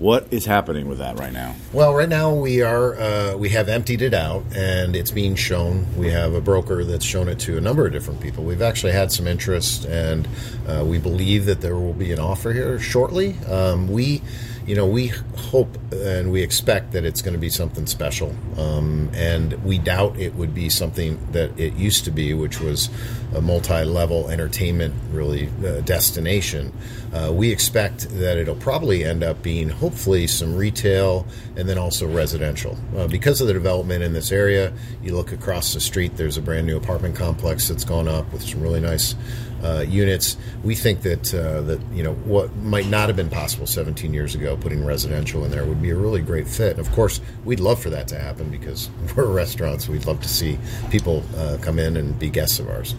What 0.00 0.28
is 0.30 0.46
happening 0.46 0.88
with 0.88 0.96
that 0.96 1.18
right 1.18 1.30
now? 1.30 1.54
Well, 1.74 1.92
right 1.92 2.08
now 2.08 2.32
we 2.32 2.62
are 2.62 2.98
uh, 2.98 3.36
we 3.36 3.50
have 3.50 3.68
emptied 3.68 4.00
it 4.00 4.14
out 4.14 4.44
and 4.56 4.96
it's 4.96 5.10
being 5.10 5.34
shown. 5.34 5.86
We 5.94 6.08
have 6.08 6.32
a 6.32 6.40
broker 6.40 6.84
that's 6.84 7.04
shown 7.04 7.28
it 7.28 7.38
to 7.40 7.58
a 7.58 7.60
number 7.60 7.84
of 7.84 7.92
different 7.92 8.18
people. 8.18 8.44
We've 8.44 8.62
actually 8.62 8.92
had 8.92 9.12
some 9.12 9.26
interest, 9.26 9.84
and 9.84 10.26
uh, 10.66 10.86
we 10.86 10.96
believe 10.96 11.44
that 11.44 11.60
there 11.60 11.76
will 11.76 11.92
be 11.92 12.12
an 12.12 12.18
offer 12.18 12.50
here 12.54 12.80
shortly. 12.80 13.36
Um, 13.40 13.88
we 13.88 14.22
you 14.66 14.74
know, 14.74 14.86
we 14.86 15.08
hope 15.08 15.76
and 15.92 16.30
we 16.30 16.42
expect 16.42 16.92
that 16.92 17.04
it's 17.04 17.22
going 17.22 17.34
to 17.34 17.40
be 17.40 17.48
something 17.48 17.86
special. 17.86 18.34
Um, 18.58 19.10
and 19.14 19.52
we 19.64 19.78
doubt 19.78 20.18
it 20.18 20.34
would 20.34 20.54
be 20.54 20.68
something 20.68 21.18
that 21.32 21.58
it 21.58 21.74
used 21.74 22.04
to 22.04 22.10
be, 22.10 22.34
which 22.34 22.60
was 22.60 22.88
a 23.34 23.40
multi 23.40 23.84
level 23.84 24.28
entertainment, 24.28 24.94
really, 25.12 25.48
uh, 25.64 25.80
destination. 25.80 26.72
Uh, 27.12 27.32
we 27.32 27.50
expect 27.50 28.08
that 28.18 28.38
it'll 28.38 28.54
probably 28.54 29.04
end 29.04 29.24
up 29.24 29.42
being, 29.42 29.68
hopefully, 29.68 30.26
some 30.26 30.54
retail 30.54 31.26
and 31.56 31.68
then 31.68 31.78
also 31.78 32.06
residential. 32.06 32.76
Uh, 32.96 33.08
because 33.08 33.40
of 33.40 33.46
the 33.46 33.52
development 33.52 34.02
in 34.02 34.12
this 34.12 34.30
area, 34.30 34.72
you 35.02 35.14
look 35.14 35.32
across 35.32 35.74
the 35.74 35.80
street, 35.80 36.16
there's 36.16 36.36
a 36.36 36.42
brand 36.42 36.66
new 36.66 36.76
apartment 36.76 37.16
complex 37.16 37.68
that's 37.68 37.84
gone 37.84 38.06
up 38.06 38.30
with 38.32 38.42
some 38.42 38.60
really 38.60 38.80
nice 38.80 39.14
uh, 39.62 39.84
units. 39.86 40.36
We 40.64 40.74
think 40.74 41.02
that 41.02 41.34
uh, 41.34 41.60
that 41.62 41.80
you 41.92 42.02
know 42.02 42.14
what 42.14 42.54
might 42.56 42.86
not 42.86 43.08
have 43.08 43.16
been 43.16 43.30
possible 43.30 43.66
17 43.66 44.14
years 44.14 44.34
ago 44.34 44.49
ago, 44.50 44.60
putting 44.60 44.84
residential 44.84 45.44
in 45.44 45.50
there 45.50 45.64
would 45.64 45.80
be 45.82 45.90
a 45.90 45.94
really 45.96 46.20
great 46.20 46.46
fit. 46.48 46.78
Of 46.78 46.90
course, 46.92 47.20
we'd 47.44 47.60
love 47.60 47.80
for 47.80 47.90
that 47.90 48.08
to 48.08 48.18
happen 48.18 48.50
because 48.50 48.90
we're 49.16 49.26
restaurants. 49.26 49.88
We'd 49.88 50.06
love 50.06 50.20
to 50.22 50.28
see 50.28 50.58
people 50.90 51.22
uh, 51.36 51.58
come 51.60 51.78
in 51.78 51.96
and 51.96 52.18
be 52.18 52.30
guests 52.30 52.58
of 52.58 52.68
ours. 52.68 52.94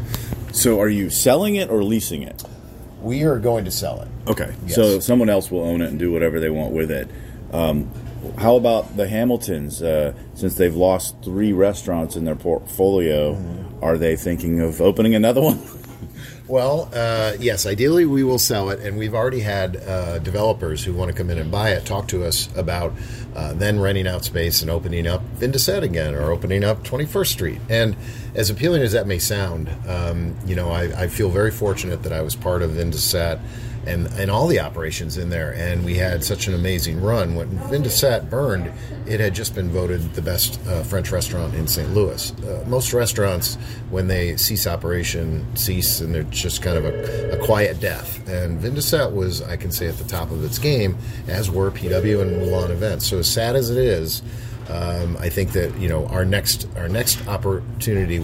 So, 0.53 0.79
are 0.81 0.89
you 0.89 1.09
selling 1.09 1.55
it 1.55 1.69
or 1.69 1.83
leasing 1.83 2.23
it? 2.23 2.43
We 3.01 3.23
are 3.23 3.39
going 3.39 3.65
to 3.65 3.71
sell 3.71 4.01
it. 4.01 4.07
Okay, 4.29 4.53
Yes. 4.65 4.75
so 4.75 4.99
someone 4.99 5.29
else 5.29 5.49
will 5.49 5.63
own 5.63 5.81
it 5.81 5.89
and 5.89 5.97
do 5.97 6.11
whatever 6.11 6.39
they 6.39 6.49
want 6.51 6.71
with 6.73 6.91
it. 6.91 7.09
Um, 7.51 7.89
how 8.37 8.55
about 8.55 8.95
the 8.95 9.07
Hamiltons? 9.07 9.81
Uh, 9.81 10.13
since 10.35 10.55
they've 10.55 10.75
lost 10.75 11.15
three 11.23 11.51
restaurants 11.53 12.15
in 12.15 12.25
their 12.25 12.35
portfolio, 12.35 13.33
Mm-hmm. 13.35 13.83
are 13.83 13.97
they 13.97 14.15
thinking 14.15 14.59
of 14.59 14.79
opening 14.81 15.15
another 15.15 15.41
one? 15.49 15.59
Well, 16.51 16.89
uh, 16.93 17.37
yes, 17.39 17.65
ideally 17.65 18.05
we 18.05 18.25
will 18.25 18.37
sell 18.37 18.71
it, 18.71 18.81
and 18.81 18.97
we've 18.97 19.15
already 19.15 19.39
had 19.39 19.77
uh, 19.77 20.19
developers 20.19 20.83
who 20.83 20.91
want 20.91 21.09
to 21.09 21.15
come 21.15 21.29
in 21.29 21.37
and 21.37 21.49
buy 21.49 21.69
it 21.69 21.85
talk 21.85 22.09
to 22.09 22.25
us 22.25 22.49
about 22.57 22.91
uh, 23.33 23.53
then 23.53 23.79
renting 23.79 24.05
out 24.05 24.25
space 24.25 24.61
and 24.61 24.69
opening 24.69 25.07
up 25.07 25.21
Vin 25.35 25.51
de 25.51 25.59
Set 25.59 25.81
again 25.81 26.13
or 26.13 26.29
opening 26.29 26.65
up 26.65 26.83
21st 26.83 27.27
Street. 27.27 27.61
And 27.69 27.95
as 28.35 28.49
appealing 28.49 28.81
as 28.81 28.91
that 28.91 29.07
may 29.07 29.17
sound, 29.17 29.69
um, 29.87 30.35
you 30.45 30.53
know, 30.53 30.71
I, 30.71 31.03
I 31.03 31.07
feel 31.07 31.29
very 31.29 31.51
fortunate 31.51 32.03
that 32.03 32.11
I 32.11 32.19
was 32.19 32.35
part 32.35 32.63
of 32.63 32.71
Vin 32.71 32.89
de 32.89 32.97
Set 32.97 33.39
and, 33.85 34.07
and 34.13 34.29
all 34.29 34.47
the 34.47 34.59
operations 34.59 35.17
in 35.17 35.29
there, 35.29 35.53
and 35.53 35.83
we 35.83 35.95
had 35.95 36.23
such 36.23 36.47
an 36.47 36.53
amazing 36.53 37.01
run. 37.01 37.35
When 37.35 37.47
Vin 37.69 37.81
de 37.81 37.89
Set 37.89 38.29
burned, 38.29 38.71
it 39.07 39.19
had 39.19 39.33
just 39.33 39.55
been 39.55 39.69
voted 39.69 40.13
the 40.13 40.21
best 40.21 40.59
uh, 40.67 40.83
French 40.83 41.11
restaurant 41.11 41.55
in 41.55 41.67
St. 41.67 41.89
Louis. 41.93 42.31
Uh, 42.43 42.63
most 42.67 42.93
restaurants, 42.93 43.55
when 43.89 44.07
they 44.07 44.37
cease 44.37 44.67
operation, 44.67 45.45
cease, 45.55 46.01
and 46.01 46.13
they're 46.13 46.23
just 46.23 46.61
kind 46.61 46.77
of 46.77 46.85
a, 46.85 47.39
a 47.39 47.45
quiet 47.45 47.79
death. 47.79 48.27
And 48.27 48.59
Vin 48.59 48.75
de 48.75 48.81
Set 48.81 49.11
was, 49.11 49.41
I 49.41 49.57
can 49.57 49.71
say, 49.71 49.87
at 49.87 49.97
the 49.97 50.03
top 50.03 50.31
of 50.31 50.43
its 50.43 50.59
game, 50.59 50.97
as 51.27 51.49
were 51.49 51.71
PW 51.71 52.21
and 52.21 52.37
Moulin 52.37 52.71
events. 52.71 53.07
So 53.07 53.19
as 53.19 53.29
sad 53.29 53.55
as 53.55 53.69
it 53.69 53.77
is, 53.77 54.21
um, 54.69 55.17
I 55.19 55.29
think 55.29 55.51
that 55.51 55.77
you 55.77 55.89
know 55.89 56.05
our 56.07 56.23
next 56.23 56.67
our 56.77 56.87
next 56.87 57.27
opportunity 57.27 58.19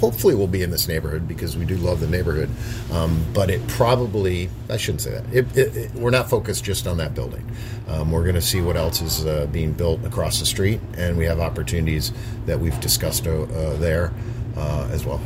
hopefully 0.00 0.34
we'll 0.34 0.46
be 0.46 0.62
in 0.62 0.70
this 0.70 0.88
neighborhood 0.88 1.28
because 1.28 1.56
we 1.56 1.64
do 1.64 1.76
love 1.76 2.00
the 2.00 2.06
neighborhood. 2.06 2.48
Um, 2.90 3.24
but 3.34 3.50
it 3.50 3.66
probably, 3.68 4.48
I 4.68 4.76
shouldn't 4.76 5.02
say 5.02 5.12
that. 5.12 5.24
It, 5.32 5.56
it, 5.56 5.76
it, 5.76 5.94
we're 5.94 6.10
not 6.10 6.30
focused 6.30 6.64
just 6.64 6.86
on 6.86 6.96
that 6.96 7.14
building. 7.14 7.48
Um, 7.88 8.10
we're 8.10 8.22
going 8.22 8.34
to 8.34 8.42
see 8.42 8.60
what 8.60 8.76
else 8.76 9.00
is 9.02 9.26
uh, 9.26 9.46
being 9.52 9.72
built 9.72 10.04
across 10.04 10.40
the 10.40 10.46
street, 10.46 10.80
and 10.96 11.16
we 11.16 11.26
have 11.26 11.38
opportunities 11.38 12.12
that 12.46 12.58
we've 12.58 12.78
discussed 12.80 13.26
uh, 13.26 13.42
uh, 13.42 13.76
there 13.76 14.12
uh, 14.56 14.88
as 14.90 15.04
well. 15.04 15.20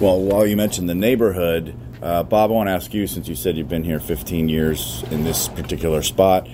Well, 0.00 0.20
while 0.20 0.46
you 0.46 0.56
mentioned 0.56 0.88
the 0.88 0.94
neighborhood, 0.94 1.74
uh, 2.00 2.22
Bob, 2.22 2.50
I 2.50 2.54
want 2.54 2.68
to 2.68 2.72
ask 2.72 2.94
you 2.94 3.06
since 3.06 3.28
you 3.28 3.34
said 3.34 3.56
you've 3.56 3.68
been 3.68 3.84
here 3.84 4.00
15 4.00 4.48
years 4.48 5.02
in 5.10 5.24
this 5.24 5.48
particular 5.48 6.02
spot, 6.02 6.48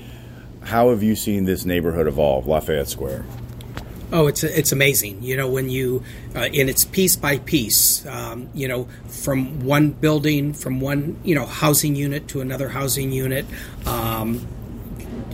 how 0.62 0.88
have 0.88 1.02
you 1.02 1.14
seen 1.14 1.44
this 1.44 1.66
neighborhood 1.66 2.06
evolve, 2.06 2.46
Lafayette 2.46 2.88
Square? 2.88 3.26
Oh, 4.14 4.28
it's 4.28 4.44
it's 4.44 4.70
amazing. 4.70 5.24
You 5.24 5.36
know, 5.36 5.48
when 5.48 5.68
you 5.68 6.04
uh, 6.36 6.48
and 6.54 6.70
it's 6.70 6.84
piece 6.84 7.16
by 7.16 7.38
piece. 7.38 8.06
Um, 8.06 8.48
you 8.54 8.68
know, 8.68 8.86
from 9.08 9.66
one 9.66 9.90
building, 9.90 10.52
from 10.52 10.80
one 10.80 11.18
you 11.24 11.34
know 11.34 11.46
housing 11.46 11.96
unit 11.96 12.28
to 12.28 12.40
another 12.40 12.68
housing 12.68 13.10
unit. 13.10 13.44
Um, 13.86 14.46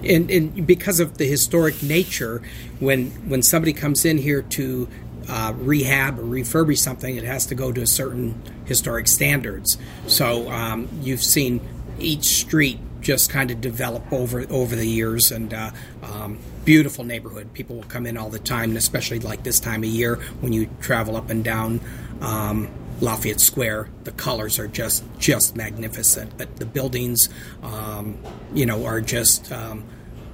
and, 0.02 0.30
and 0.30 0.66
because 0.66 0.98
of 0.98 1.18
the 1.18 1.26
historic 1.26 1.82
nature, 1.82 2.40
when 2.78 3.10
when 3.28 3.42
somebody 3.42 3.74
comes 3.74 4.06
in 4.06 4.16
here 4.16 4.40
to 4.40 4.88
uh, 5.28 5.52
rehab 5.58 6.18
or 6.18 6.22
refurbish 6.22 6.78
something, 6.78 7.16
it 7.16 7.24
has 7.24 7.44
to 7.46 7.54
go 7.54 7.72
to 7.72 7.82
a 7.82 7.86
certain 7.86 8.40
historic 8.64 9.08
standards. 9.08 9.76
So 10.06 10.50
um, 10.50 10.88
you've 11.02 11.22
seen 11.22 11.60
each 11.98 12.24
street 12.24 12.78
just 13.00 13.30
kind 13.30 13.50
of 13.50 13.60
develop 13.60 14.12
over 14.12 14.46
over 14.50 14.76
the 14.76 14.86
years, 14.86 15.30
and 15.32 15.52
uh, 15.52 15.70
um, 16.02 16.38
beautiful 16.64 17.04
neighborhood. 17.04 17.52
People 17.54 17.76
will 17.76 17.82
come 17.84 18.06
in 18.06 18.16
all 18.16 18.30
the 18.30 18.38
time, 18.38 18.70
and 18.70 18.78
especially 18.78 19.18
like 19.18 19.42
this 19.42 19.60
time 19.60 19.82
of 19.82 19.88
year 19.88 20.16
when 20.40 20.52
you 20.52 20.68
travel 20.80 21.16
up 21.16 21.30
and 21.30 21.44
down. 21.44 21.80
Um, 22.20 22.68
Lafayette 23.00 23.40
Square, 23.40 23.88
the 24.04 24.12
colors 24.12 24.58
are 24.58 24.68
just 24.68 25.04
just 25.18 25.56
magnificent, 25.56 26.36
but 26.36 26.56
the 26.56 26.66
buildings, 26.66 27.30
um, 27.62 28.18
you 28.52 28.66
know, 28.66 28.84
are 28.84 29.00
just 29.00 29.50
um, 29.50 29.84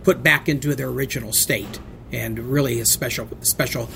put 0.02 0.22
back 0.22 0.48
into 0.48 0.74
their 0.74 0.88
original 0.88 1.32
state, 1.32 1.78
and 2.12 2.38
really 2.38 2.80
a 2.80 2.86
special 2.86 3.28
special 3.42 3.88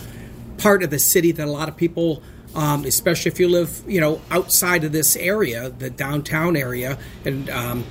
part 0.58 0.82
of 0.82 0.90
the 0.90 0.98
city 0.98 1.32
that 1.32 1.48
a 1.48 1.50
lot 1.50 1.68
of 1.68 1.76
people, 1.76 2.22
um, 2.54 2.84
especially 2.84 3.30
if 3.32 3.40
you 3.40 3.48
live, 3.48 3.82
you 3.88 4.00
know, 4.00 4.20
outside 4.30 4.84
of 4.84 4.92
this 4.92 5.16
area, 5.16 5.70
the 5.70 5.90
downtown 5.90 6.56
area, 6.56 6.98
and 7.24 7.50
um, 7.50 7.84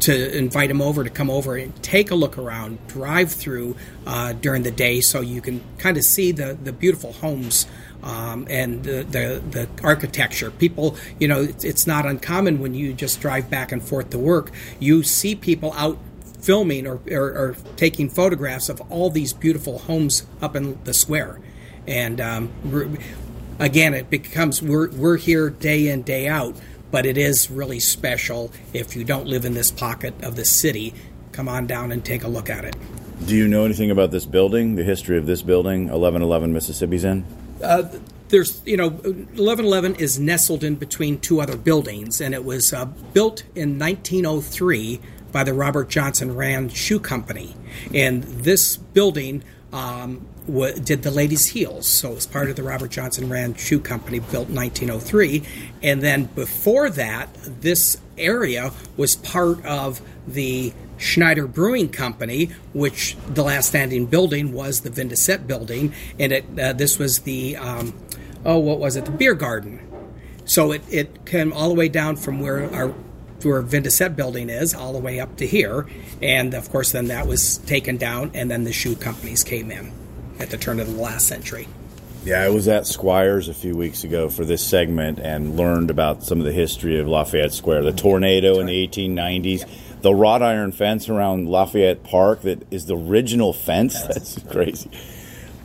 to 0.00 0.36
invite 0.36 0.68
them 0.68 0.80
over 0.80 1.04
to 1.04 1.10
come 1.10 1.30
over 1.30 1.56
and 1.56 1.74
take 1.82 2.10
a 2.10 2.14
look 2.14 2.38
around, 2.38 2.78
drive 2.86 3.32
through 3.32 3.76
uh, 4.06 4.32
during 4.32 4.62
the 4.62 4.70
day, 4.70 5.00
so 5.00 5.20
you 5.20 5.40
can 5.40 5.62
kind 5.78 5.96
of 5.96 6.04
see 6.04 6.32
the 6.32 6.56
the 6.62 6.72
beautiful 6.72 7.12
homes. 7.12 7.66
Um, 8.02 8.46
and 8.50 8.84
the, 8.84 9.02
the 9.02 9.42
the 9.50 9.68
architecture, 9.82 10.50
people, 10.50 10.94
you 11.18 11.26
know, 11.26 11.40
it's, 11.40 11.64
it's 11.64 11.86
not 11.86 12.04
uncommon 12.04 12.60
when 12.60 12.74
you 12.74 12.92
just 12.92 13.18
drive 13.22 13.48
back 13.48 13.72
and 13.72 13.82
forth 13.82 14.10
to 14.10 14.18
work. 14.18 14.50
You 14.78 15.02
see 15.02 15.34
people 15.34 15.72
out 15.72 15.96
filming 16.38 16.86
or, 16.86 17.00
or, 17.10 17.32
or 17.32 17.56
taking 17.76 18.10
photographs 18.10 18.68
of 18.68 18.82
all 18.90 19.08
these 19.08 19.32
beautiful 19.32 19.78
homes 19.78 20.26
up 20.42 20.54
in 20.54 20.78
the 20.84 20.92
square, 20.92 21.40
and 21.86 22.20
um, 22.20 22.52
again, 23.58 23.94
it 23.94 24.10
becomes 24.10 24.60
we're 24.60 24.90
we're 24.90 25.16
here 25.16 25.48
day 25.48 25.88
in 25.88 26.02
day 26.02 26.28
out, 26.28 26.56
but 26.94 27.06
it 27.06 27.18
is 27.18 27.50
really 27.50 27.80
special 27.80 28.52
if 28.72 28.94
you 28.94 29.02
don't 29.02 29.26
live 29.26 29.44
in 29.44 29.52
this 29.52 29.72
pocket 29.72 30.14
of 30.22 30.36
the 30.36 30.44
city. 30.44 30.94
Come 31.32 31.48
on 31.48 31.66
down 31.66 31.90
and 31.90 32.04
take 32.04 32.22
a 32.22 32.28
look 32.28 32.48
at 32.48 32.64
it. 32.64 32.76
Do 33.26 33.34
you 33.34 33.48
know 33.48 33.64
anything 33.64 33.90
about 33.90 34.12
this 34.12 34.24
building, 34.24 34.76
the 34.76 34.84
history 34.84 35.18
of 35.18 35.26
this 35.26 35.42
building, 35.42 35.86
1111 35.86 36.52
Mississippi's 36.52 37.02
in? 37.02 37.26
Uh, 37.60 37.90
there's, 38.28 38.62
you 38.64 38.76
know, 38.76 38.90
1111 38.90 39.96
is 39.96 40.20
nestled 40.20 40.62
in 40.62 40.76
between 40.76 41.18
two 41.18 41.40
other 41.40 41.56
buildings, 41.56 42.20
and 42.20 42.32
it 42.32 42.44
was 42.44 42.72
uh, 42.72 42.84
built 42.84 43.42
in 43.56 43.76
1903 43.76 45.00
by 45.32 45.42
the 45.42 45.52
Robert 45.52 45.88
Johnson 45.88 46.36
Rand 46.36 46.76
Shoe 46.76 47.00
Company. 47.00 47.56
And 47.92 48.22
this 48.22 48.76
building 48.76 49.42
um, 49.74 50.24
wa 50.46 50.70
did 50.70 51.02
the 51.02 51.10
ladies' 51.10 51.46
heels, 51.46 51.86
so 51.86 52.12
it 52.12 52.14
was 52.14 52.26
part 52.26 52.48
of 52.48 52.54
the 52.54 52.62
Robert 52.62 52.92
Johnson 52.92 53.28
Rand 53.28 53.58
Shoe 53.58 53.80
Company, 53.80 54.20
built 54.20 54.48
in 54.48 54.54
1903. 54.54 55.42
And 55.82 56.00
then 56.00 56.26
before 56.26 56.88
that, 56.90 57.28
this 57.60 57.98
area 58.16 58.72
was 58.96 59.16
part 59.16 59.64
of 59.66 60.00
the 60.28 60.72
Schneider 60.96 61.48
Brewing 61.48 61.88
Company, 61.88 62.50
which 62.72 63.16
the 63.28 63.42
last 63.42 63.66
standing 63.66 64.06
building 64.06 64.52
was 64.52 64.82
the 64.82 64.90
Vin 64.90 65.08
de 65.08 65.16
Set 65.16 65.48
building, 65.48 65.92
and 66.20 66.32
it 66.32 66.44
uh, 66.58 66.72
this 66.72 66.96
was 66.96 67.20
the 67.20 67.56
um, 67.56 67.92
oh 68.44 68.58
what 68.58 68.78
was 68.78 68.94
it 68.94 69.06
the 69.06 69.10
beer 69.10 69.34
garden. 69.34 69.80
So 70.44 70.70
it, 70.70 70.82
it 70.90 71.26
came 71.26 71.52
all 71.52 71.68
the 71.68 71.74
way 71.74 71.88
down 71.88 72.16
from 72.16 72.38
where 72.38 72.72
our 72.72 72.94
where 73.44 73.60
Vin 73.62 73.82
de 73.82 73.90
Set 73.90 74.16
building 74.16 74.48
is 74.48 74.74
all 74.74 74.92
the 74.92 74.98
way 74.98 75.20
up 75.20 75.36
to 75.36 75.46
here, 75.46 75.86
and 76.22 76.54
of 76.54 76.70
course 76.70 76.92
then 76.92 77.08
that 77.08 77.26
was 77.26 77.58
taken 77.58 77.96
down, 77.96 78.30
and 78.34 78.50
then 78.50 78.64
the 78.64 78.72
shoe 78.72 78.96
companies 78.96 79.44
came 79.44 79.70
in 79.70 79.92
at 80.38 80.50
the 80.50 80.56
turn 80.56 80.80
of 80.80 80.86
the 80.86 81.00
last 81.00 81.26
century. 81.26 81.68
Yeah, 82.24 82.40
I 82.40 82.48
was 82.48 82.68
at 82.68 82.84
SqWires 82.84 83.50
a 83.50 83.54
few 83.54 83.76
weeks 83.76 84.02
ago 84.02 84.30
for 84.30 84.46
this 84.46 84.66
segment 84.66 85.18
and 85.18 85.58
learned 85.58 85.90
about 85.90 86.22
some 86.22 86.38
of 86.38 86.46
the 86.46 86.52
history 86.52 86.98
of 86.98 87.06
Lafayette 87.06 87.52
Square, 87.52 87.82
the 87.82 87.92
tornado 87.92 88.60
in 88.60 88.66
the 88.66 88.88
1890s, 88.88 89.68
the 90.00 90.14
wrought 90.14 90.42
iron 90.42 90.72
fence 90.72 91.10
around 91.10 91.48
Lafayette 91.48 92.02
Park 92.02 92.40
that 92.42 92.66
is 92.72 92.86
the 92.86 92.96
original 92.96 93.52
fence. 93.52 94.00
That's 94.02 94.38
crazy. 94.50 94.90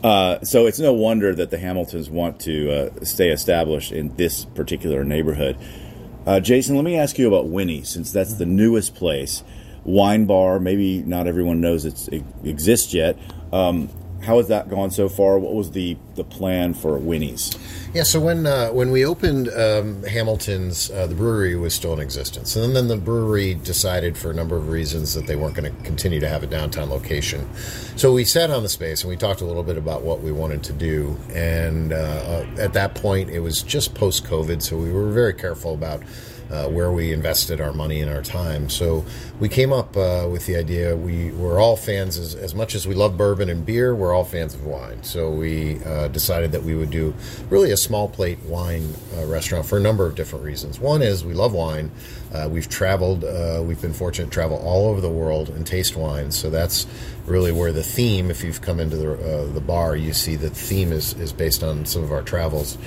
Uh, 0.02 0.42
so 0.42 0.66
it's 0.66 0.78
no 0.78 0.92
wonder 0.92 1.34
that 1.34 1.50
the 1.50 1.58
Hamiltons 1.58 2.10
want 2.10 2.40
to 2.40 2.70
uh, 2.70 3.04
stay 3.04 3.30
established 3.30 3.92
in 3.92 4.14
this 4.16 4.44
particular 4.44 5.04
neighborhood. 5.04 5.58
Uh, 6.30 6.38
Jason, 6.38 6.76
let 6.76 6.84
me 6.84 6.94
ask 6.94 7.18
you 7.18 7.26
about 7.26 7.48
Winnie, 7.48 7.82
since 7.82 8.12
that's 8.12 8.34
the 8.34 8.46
newest 8.46 8.94
place, 8.94 9.42
wine 9.82 10.26
bar. 10.26 10.60
Maybe 10.60 11.02
not 11.02 11.26
everyone 11.26 11.60
knows 11.60 11.84
it 11.84 12.22
exists 12.44 12.94
yet. 12.94 13.18
Um, 13.52 13.90
how 14.22 14.36
has 14.36 14.48
that 14.48 14.68
gone 14.68 14.90
so 14.90 15.08
far? 15.08 15.38
What 15.38 15.54
was 15.54 15.70
the, 15.70 15.96
the 16.14 16.24
plan 16.24 16.74
for 16.74 16.98
Winnie's? 16.98 17.56
Yeah, 17.94 18.02
so 18.02 18.20
when 18.20 18.46
uh, 18.46 18.68
when 18.68 18.90
we 18.90 19.04
opened 19.04 19.48
um, 19.48 20.02
Hamilton's, 20.04 20.90
uh, 20.90 21.06
the 21.06 21.14
brewery 21.14 21.56
was 21.56 21.74
still 21.74 21.92
in 21.94 22.00
existence, 22.00 22.54
and 22.54 22.76
then 22.76 22.88
the 22.88 22.96
brewery 22.96 23.54
decided, 23.54 24.16
for 24.16 24.30
a 24.30 24.34
number 24.34 24.56
of 24.56 24.68
reasons, 24.68 25.14
that 25.14 25.26
they 25.26 25.36
weren't 25.36 25.54
going 25.54 25.74
to 25.74 25.82
continue 25.82 26.20
to 26.20 26.28
have 26.28 26.42
a 26.42 26.46
downtown 26.46 26.90
location. 26.90 27.48
So 27.96 28.12
we 28.12 28.24
sat 28.24 28.50
on 28.50 28.62
the 28.62 28.68
space 28.68 29.02
and 29.02 29.10
we 29.10 29.16
talked 29.16 29.40
a 29.40 29.44
little 29.44 29.64
bit 29.64 29.76
about 29.76 30.02
what 30.02 30.20
we 30.20 30.30
wanted 30.30 30.62
to 30.64 30.72
do. 30.72 31.16
And 31.32 31.92
uh, 31.92 31.96
uh, 31.96 32.46
at 32.58 32.72
that 32.74 32.94
point, 32.94 33.30
it 33.30 33.40
was 33.40 33.62
just 33.62 33.94
post 33.94 34.24
COVID, 34.24 34.62
so 34.62 34.76
we 34.76 34.92
were 34.92 35.10
very 35.10 35.34
careful 35.34 35.74
about 35.74 36.02
uh, 36.50 36.66
where 36.68 36.90
we 36.90 37.12
invested 37.12 37.60
our 37.60 37.72
money 37.72 38.00
and 38.00 38.10
our 38.10 38.22
time. 38.22 38.68
So 38.68 39.04
we 39.38 39.48
came 39.48 39.72
up 39.72 39.96
uh, 39.96 40.28
with 40.30 40.46
the 40.46 40.56
idea. 40.56 40.96
We 40.96 41.30
were 41.30 41.60
all 41.60 41.76
fans 41.76 42.18
as, 42.18 42.34
as 42.34 42.54
much 42.54 42.74
as 42.74 42.86
we 42.86 42.94
love 42.94 43.16
bourbon 43.16 43.48
and 43.48 43.64
beer. 43.64 43.94
We're 43.94 44.12
all 44.12 44.24
fans 44.24 44.54
of 44.54 44.64
wine. 44.64 45.02
So 45.02 45.30
we 45.30 45.82
uh, 45.84 46.08
decided 46.08 46.52
that 46.52 46.62
we 46.62 46.74
would 46.74 46.90
do 46.90 47.14
really 47.48 47.70
a 47.70 47.76
small 47.76 48.08
plate 48.08 48.40
wine 48.40 48.92
uh, 49.16 49.26
restaurant 49.26 49.66
for 49.66 49.78
a 49.78 49.80
number 49.80 50.06
of 50.06 50.14
different 50.14 50.44
reasons. 50.44 50.80
One 50.80 51.02
is 51.02 51.24
we 51.24 51.34
love 51.34 51.52
wine. 51.52 51.90
Uh, 52.32 52.48
we've 52.50 52.68
traveled. 52.68 53.24
Uh, 53.24 53.62
we've 53.64 53.80
been 53.80 53.92
fortunate 53.92 54.26
to 54.26 54.30
travel 54.30 54.56
all 54.58 54.88
over 54.88 55.00
the 55.00 55.10
world 55.10 55.48
and 55.50 55.66
taste 55.66 55.96
wines. 55.96 56.36
So 56.36 56.50
that's 56.50 56.86
really 57.26 57.52
where 57.52 57.72
the 57.72 57.82
theme. 57.82 58.30
If 58.30 58.42
you've 58.44 58.60
come 58.60 58.80
into 58.80 58.96
the 58.96 59.50
the 59.52 59.60
bar, 59.60 59.96
you 59.96 60.12
see 60.12 60.36
the 60.36 60.50
theme 60.50 60.92
is 60.92 61.14
is 61.14 61.32
based 61.32 61.62
on 61.64 61.86
some 61.86 62.02
of 62.02 62.12
our 62.12 62.22
travels. 62.22 62.78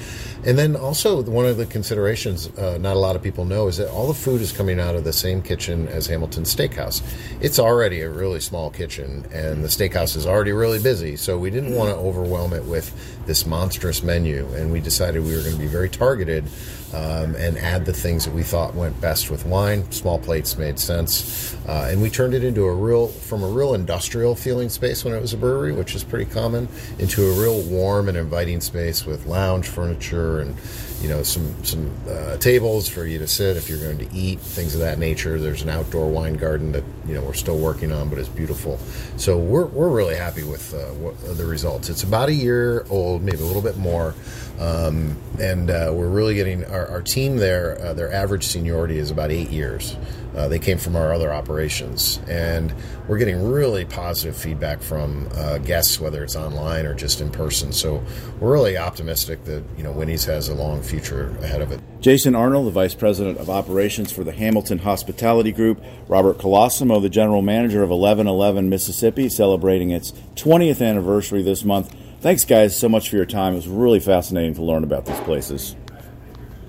And 0.46 0.58
then 0.58 0.76
also 0.76 1.22
one 1.24 1.46
of 1.46 1.58
the 1.58 1.66
considerations 1.66 2.56
not 2.58 2.96
a 2.96 3.00
lot 3.00 3.16
of 3.16 3.22
people 3.22 3.46
know 3.46 3.53
is 3.54 3.78
that 3.78 3.90
all 3.92 4.08
the 4.08 4.14
food 4.14 4.42
is 4.42 4.52
coming 4.52 4.80
out 4.80 4.96
of 4.96 5.04
the 5.04 5.14
same 5.14 5.42
kitchen 5.42 5.88
as 5.88 6.08
Hamilton 6.08 6.44
Steakhouse. 6.44 7.02
It's 7.40 7.60
already 7.60 8.02
a 8.02 8.10
really 8.10 8.40
small 8.40 8.70
kitchen, 8.70 9.26
and 9.32 9.64
the 9.64 9.68
steakhouse 9.68 10.16
is 10.16 10.26
already 10.26 10.52
really 10.52 10.82
busy. 10.82 11.16
So 11.16 11.38
we 11.38 11.50
didn't 11.50 11.76
want 11.76 11.90
to 11.90 11.96
overwhelm 11.96 12.54
it 12.54 12.66
with 12.66 12.92
this 13.26 13.46
monstrous 13.46 14.04
menu, 14.04 14.48
and 14.56 14.72
we 14.72 14.80
decided 14.80 15.24
we 15.24 15.36
were 15.36 15.44
going 15.44 15.56
to 15.56 15.62
be 15.62 15.68
very 15.68 15.90
targeted 15.90 16.46
um, 16.94 17.36
and 17.36 17.58
add 17.58 17.86
the 17.86 17.94
things 17.94 18.26
that 18.26 18.34
we 18.34 18.44
thought 18.44 18.76
went 18.76 19.00
best 19.02 19.32
with 19.32 19.46
wine. 19.46 19.90
Small 19.92 20.20
plates 20.20 20.58
made 20.58 20.78
sense, 20.78 21.56
uh, 21.68 21.88
and 21.90 22.02
we 22.02 22.10
turned 22.10 22.34
it 22.34 22.44
into 22.44 22.66
a 22.66 22.74
real, 22.74 23.08
from 23.08 23.44
a 23.44 23.48
real 23.48 23.74
industrial 23.74 24.36
feeling 24.36 24.70
space 24.70 25.04
when 25.04 25.14
it 25.14 25.22
was 25.22 25.34
a 25.34 25.38
brewery, 25.38 25.74
which 25.74 25.96
is 25.96 26.04
pretty 26.04 26.30
common, 26.30 26.68
into 27.00 27.26
a 27.26 27.40
real 27.40 27.62
warm 27.62 28.10
and 28.10 28.18
inviting 28.18 28.62
space 28.62 29.06
with 29.06 29.26
lounge 29.26 29.68
furniture 29.68 30.40
and 30.40 30.56
you 31.02 31.10
know 31.10 31.22
some 31.22 31.54
some 31.66 31.92
uh, 32.10 32.38
tables 32.38 32.88
for 32.88 33.06
you 33.06 33.20
to 33.20 33.28
sit 33.28 33.43
if 33.46 33.70
you're 33.70 33.80
going 33.80 33.98
to 33.98 34.16
eat 34.16 34.40
things 34.40 34.74
of 34.74 34.82
that 34.82 35.00
nature. 35.00 35.40
There's 35.40 35.62
an 35.62 35.70
outdoor 35.70 36.10
wine 36.10 36.36
garden 36.36 36.72
that 36.72 36.84
you 37.08 37.14
know 37.14 37.22
we're 37.22 37.34
still 37.34 37.58
working 37.58 37.92
on, 37.92 38.10
but 38.10 38.18
it's 38.18 38.30
beautiful. 38.30 38.80
So 39.18 39.38
we're 39.38 39.66
we're 39.66 39.90
really 39.90 40.16
happy 40.16 40.44
with 40.44 40.74
uh, 40.74 40.94
what, 40.94 41.38
the 41.38 41.46
results. 41.46 41.90
It's 41.90 42.04
about 42.04 42.30
a 42.30 42.34
year 42.34 42.86
old, 42.90 43.24
maybe 43.24 43.40
a 43.40 43.46
little 43.46 43.62
bit 43.62 43.78
more. 43.78 44.16
Um, 44.60 45.18
and 45.40 45.70
uh, 45.70 45.92
we're 45.94 46.10
really 46.10 46.36
getting 46.36 46.64
our, 46.66 46.88
our 46.88 47.02
team 47.02 47.38
there. 47.38 47.80
Uh, 47.82 47.94
their 47.94 48.14
average 48.14 48.46
seniority 48.46 48.98
is 48.98 49.10
about 49.12 49.32
eight 49.32 49.50
years. 49.50 49.98
Uh, 50.36 50.48
they 50.48 50.58
came 50.58 50.80
from 50.80 50.96
our 50.96 51.14
other 51.14 51.32
operations, 51.32 52.20
and 52.28 52.74
we're 53.08 53.20
getting 53.20 53.52
really 53.52 53.86
positive 53.86 54.36
feedback 54.36 54.82
from 54.82 55.28
uh, 55.36 55.60
guests, 55.60 56.00
whether 56.00 56.24
it's 56.24 56.36
online 56.36 56.88
or 56.88 56.96
just 56.96 57.22
in 57.22 57.30
person. 57.30 57.72
So 57.72 58.04
we're 58.40 58.52
really 58.52 58.76
optimistic 58.76 59.44
that 59.46 59.64
you 59.78 59.84
know 59.84 59.92
Winnie's 59.92 60.26
has 60.26 60.50
a 60.50 60.56
long 60.56 60.82
future 60.82 61.30
ahead 61.42 61.62
of 61.62 61.72
it. 61.72 61.80
Jason 62.00 62.36
Arnold, 62.36 62.66
the 62.68 62.72
Vice 62.72 62.96
President 62.96 63.38
of 63.38 63.50
Operations 63.50 64.12
for 64.12 64.24
the 64.24 64.32
Hamilton 64.32 64.80
Hospitality 64.80 65.52
Group, 65.52 65.84
Robert 66.08 66.40
Colosimo, 66.40 67.00
the 67.00 67.10
General 67.10 67.44
Manager 67.44 67.84
of 67.84 67.90
1111 67.90 68.70
Mississippi, 68.70 69.30
celebrating 69.30 69.92
its 69.92 70.12
20th 70.36 70.86
anniversary 70.86 71.44
this 71.44 71.64
month. 71.64 71.96
Thanks, 72.24 72.46
guys, 72.46 72.80
so 72.80 72.88
much 72.88 73.10
for 73.10 73.18
your 73.18 73.26
time. 73.26 73.52
It 73.52 73.58
was 73.58 73.68
really 73.68 74.00
fascinating 74.00 74.54
to 74.54 74.64
learn 74.64 74.86
about 74.86 75.06
these 75.06 75.20
places. 75.20 75.76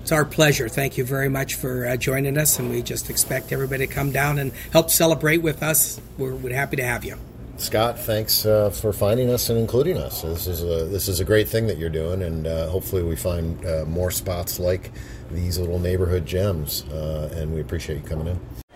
It's 0.01 0.11
our 0.11 0.25
pleasure. 0.25 0.67
Thank 0.67 0.97
you 0.97 1.05
very 1.05 1.29
much 1.29 1.55
for 1.55 1.87
uh, 1.87 1.95
joining 1.95 2.37
us, 2.37 2.59
and 2.59 2.69
we 2.69 2.81
just 2.81 3.09
expect 3.09 3.53
everybody 3.53 3.87
to 3.87 3.93
come 3.93 4.11
down 4.11 4.37
and 4.37 4.51
help 4.73 4.89
celebrate 4.89 5.37
with 5.37 5.63
us. 5.63 6.01
We're, 6.17 6.35
we're 6.35 6.53
happy 6.53 6.75
to 6.75 6.83
have 6.83 7.05
you. 7.05 7.17
Scott, 7.55 7.97
thanks 7.97 8.45
uh, 8.45 8.69
for 8.69 8.91
finding 8.91 9.29
us 9.29 9.49
and 9.49 9.57
including 9.57 9.97
us. 9.97 10.23
This 10.23 10.45
is 10.45 10.61
a 10.61 10.89
this 10.89 11.07
is 11.07 11.21
a 11.21 11.23
great 11.23 11.47
thing 11.47 11.67
that 11.67 11.77
you're 11.77 11.89
doing, 11.89 12.21
and 12.21 12.45
uh, 12.45 12.67
hopefully 12.67 13.03
we 13.03 13.15
find 13.15 13.65
uh, 13.65 13.85
more 13.85 14.11
spots 14.11 14.59
like 14.59 14.91
these 15.31 15.57
little 15.57 15.79
neighborhood 15.79 16.25
gems. 16.25 16.83
Uh, 16.89 17.33
and 17.33 17.53
we 17.53 17.61
appreciate 17.61 18.03
you 18.03 18.09
coming 18.09 18.27
in. 18.27 18.64